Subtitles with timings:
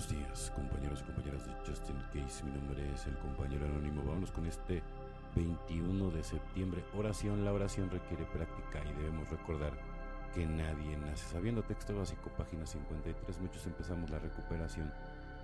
[0.00, 2.42] buenos días, compañeros y compañeras de Justin Case.
[2.44, 4.02] Mi nombre es el compañero anónimo.
[4.02, 4.82] Vámonos con este
[5.36, 6.82] 21 de septiembre.
[6.96, 7.44] Oración.
[7.44, 9.72] La oración requiere práctica y debemos recordar
[10.34, 11.62] que nadie nace sabiendo.
[11.64, 13.40] Texto básico, página 53.
[13.40, 14.90] Muchos empezamos la recuperación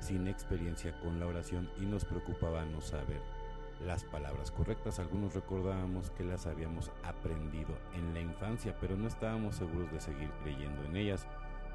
[0.00, 3.22] sin experiencia con la oración y nos preocupaba no saber
[3.86, 4.98] las palabras correctas.
[4.98, 10.30] Algunos recordábamos que las habíamos aprendido en la infancia, pero no estábamos seguros de seguir
[10.42, 11.26] creyendo en ellas.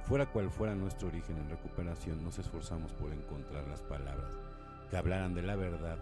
[0.07, 4.31] Fuera cual fuera nuestro origen en recuperación, nos esforzamos por encontrar las palabras
[4.89, 5.97] que hablaran de la verdad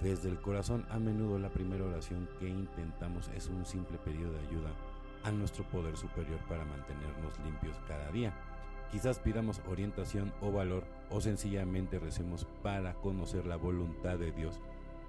[0.00, 0.86] desde el corazón.
[0.90, 4.70] A menudo la primera oración que intentamos es un simple pedido de ayuda
[5.24, 8.32] a nuestro poder superior para mantenernos limpios cada día.
[8.92, 14.60] Quizás pidamos orientación o valor o sencillamente recemos para conocer la voluntad de Dios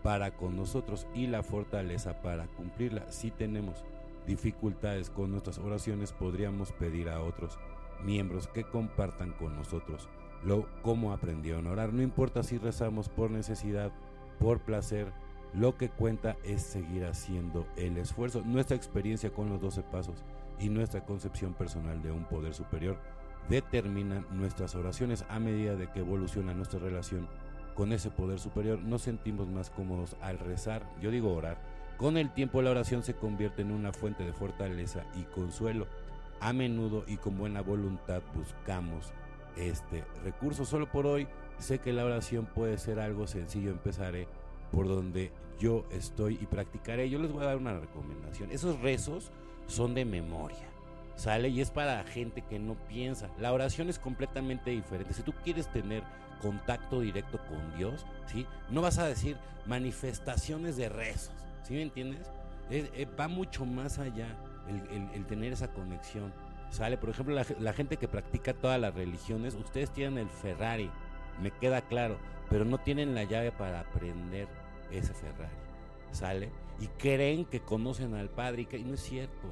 [0.01, 3.11] para con nosotros y la fortaleza para cumplirla.
[3.11, 3.85] Si tenemos
[4.25, 7.59] dificultades con nuestras oraciones, podríamos pedir a otros
[8.03, 10.09] miembros que compartan con nosotros
[10.43, 11.93] lo cómo aprendieron a orar.
[11.93, 13.91] No importa si rezamos por necesidad,
[14.39, 15.11] por placer,
[15.53, 18.41] lo que cuenta es seguir haciendo el esfuerzo.
[18.45, 20.23] Nuestra experiencia con los 12 pasos
[20.59, 22.97] y nuestra concepción personal de un poder superior
[23.49, 27.27] determinan nuestras oraciones a medida de que evoluciona nuestra relación
[27.73, 28.79] con ese poder superior.
[28.79, 31.57] Nos sentimos más cómodos al rezar, yo digo orar.
[31.97, 35.87] Con el tiempo la oración se convierte en una fuente de fortaleza y consuelo
[36.41, 39.11] a menudo y con buena voluntad buscamos
[39.57, 40.65] este recurso.
[40.65, 43.71] Solo por hoy sé que la oración puede ser algo sencillo.
[43.71, 44.27] Empezaré
[44.71, 47.09] por donde yo estoy y practicaré.
[47.09, 48.51] Yo les voy a dar una recomendación.
[48.51, 49.31] Esos rezos
[49.67, 50.69] son de memoria.
[51.15, 51.49] ¿Sale?
[51.49, 53.29] Y es para gente que no piensa.
[53.39, 55.13] La oración es completamente diferente.
[55.13, 56.01] Si tú quieres tener
[56.41, 58.45] contacto directo con Dios, ¿sí?
[58.69, 61.33] No vas a decir manifestaciones de rezos.
[61.63, 62.31] ¿Sí me entiendes?
[62.69, 64.27] Eh, va mucho más allá
[64.69, 66.33] el, tener esa conexión.
[66.69, 70.89] Sale, por ejemplo, la, gente que practica todas las religiones, ustedes tienen el Ferrari,
[71.41, 72.17] me queda claro,
[72.49, 74.47] pero no tienen la llave para aprender
[74.91, 75.55] ese Ferrari.
[76.11, 76.51] ¿Sale?
[76.79, 79.47] Y creen que conocen al Padre y, no es cierto.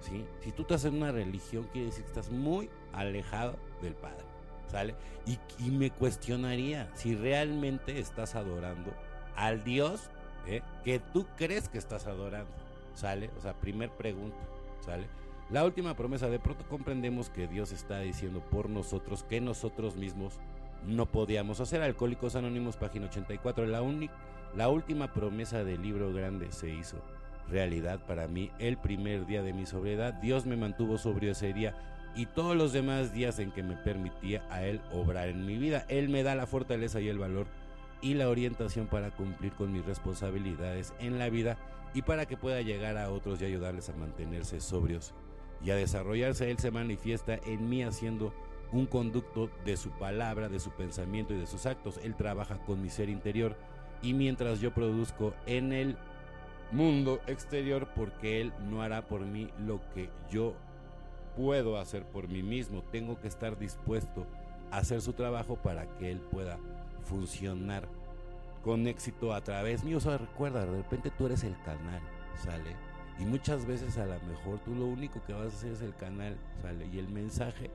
[0.00, 0.24] ¿sí?
[0.40, 4.24] Si tú estás en una religión, quiere decir que estás muy alejado del Padre.
[4.68, 4.94] ¿Sale?
[5.26, 8.92] Y, me cuestionaría si realmente estás adorando
[9.36, 10.10] al Dios
[10.46, 10.62] ¿eh?
[10.84, 12.71] que tú crees que estás adorando.
[12.94, 13.30] ¿Sale?
[13.38, 14.36] O sea, primer pregunta,
[14.80, 15.06] ¿sale?
[15.50, 20.38] La última promesa, de pronto comprendemos que Dios está diciendo por nosotros que nosotros mismos
[20.86, 21.82] no podíamos hacer.
[21.82, 23.66] Alcohólicos Anónimos, página 84.
[23.66, 23.82] La,
[24.56, 26.96] la última promesa del libro grande se hizo
[27.48, 30.14] realidad para mí el primer día de mi sobriedad.
[30.14, 31.74] Dios me mantuvo sobrio ese día
[32.14, 35.84] y todos los demás días en que me permitía a Él obrar en mi vida.
[35.88, 37.46] Él me da la fortaleza y el valor
[38.02, 41.56] y la orientación para cumplir con mis responsabilidades en la vida
[41.94, 45.14] y para que pueda llegar a otros y ayudarles a mantenerse sobrios
[45.64, 46.50] y a desarrollarse.
[46.50, 48.34] Él se manifiesta en mí haciendo
[48.72, 52.00] un conducto de su palabra, de su pensamiento y de sus actos.
[52.02, 53.56] Él trabaja con mi ser interior
[54.02, 55.96] y mientras yo produzco en el
[56.72, 60.54] mundo exterior porque Él no hará por mí lo que yo
[61.36, 62.82] puedo hacer por mí mismo.
[62.90, 64.26] Tengo que estar dispuesto
[64.70, 66.58] a hacer su trabajo para que Él pueda
[67.04, 67.88] funcionar
[68.64, 69.98] con éxito a través mío.
[69.98, 72.00] O sea, recuerda, de repente tú eres el canal,
[72.42, 72.76] ¿sale?
[73.18, 75.94] Y muchas veces a lo mejor tú lo único que vas a hacer es el
[75.94, 76.86] canal, ¿sale?
[76.86, 77.70] Y el mensaje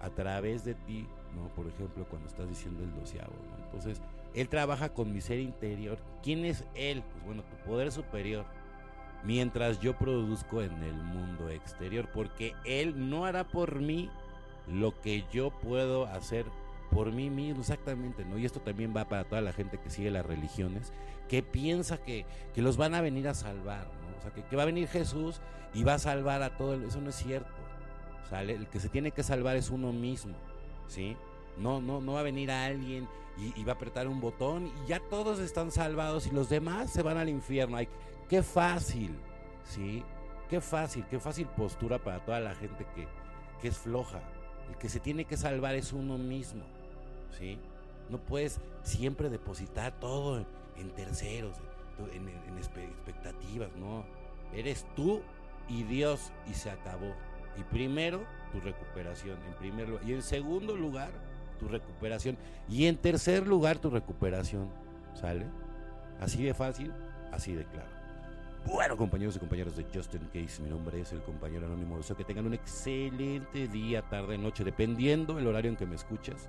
[0.00, 1.48] a través de ti, ¿no?
[1.54, 3.64] Por ejemplo, cuando estás diciendo el doceavo, ¿no?
[3.64, 4.02] Entonces,
[4.34, 5.98] él trabaja con mi ser interior.
[6.22, 7.02] ¿Quién es él?
[7.12, 8.44] Pues bueno, tu poder superior.
[9.24, 14.10] Mientras yo produzco en el mundo exterior, porque él no hará por mí
[14.66, 16.46] lo que yo puedo hacer
[16.92, 18.38] por mí mismo, exactamente, ¿no?
[18.38, 20.92] Y esto también va para toda la gente que sigue las religiones,
[21.28, 22.26] que piensa que,
[22.56, 24.18] los van a venir a salvar, ¿no?
[24.18, 25.40] O sea, que, va a venir Jesús
[25.72, 27.50] y va a salvar a todo, eso no es cierto,
[28.28, 28.54] ¿sale?
[28.54, 30.34] El que se tiene que salvar es uno mismo,
[30.86, 31.16] ¿sí?
[31.56, 35.00] No, no, no va a venir alguien y, va a apretar un botón y ya
[35.00, 37.78] todos están salvados y los demás se van al infierno.
[37.78, 37.88] Ay,
[38.28, 39.16] qué fácil,
[39.64, 40.04] ¿sí?
[40.50, 43.08] Qué fácil, qué fácil postura para toda la gente que,
[43.62, 44.20] que es floja.
[44.68, 46.62] El que se tiene que salvar es uno mismo.
[48.10, 50.44] No puedes siempre depositar todo
[50.76, 51.56] en, terceros,
[52.12, 54.04] en, expectativas, no.
[54.52, 55.22] Eres tú
[55.68, 57.14] y Dios y se acabó.
[57.56, 58.20] Y primero,
[58.52, 60.04] tu recuperación, en primer lugar.
[60.06, 61.10] Y en segundo lugar,
[61.58, 62.36] tu recuperación.
[62.68, 64.68] Y en tercer lugar, tu recuperación.
[65.14, 65.46] ¿Sale?
[66.20, 66.92] Así de fácil,
[67.32, 67.88] así de claro.
[68.66, 71.96] Bueno, compañeros y compañeras de Justin Case, mi nombre es el compañero anónimo.
[71.96, 76.48] Deseo que tengan un excelente día, tarde, noche, dependiendo el horario en que me escuchas.